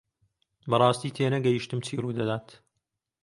[0.69, 2.47] بەڕاستی تێنەگەیشتم چی ڕوودەدات.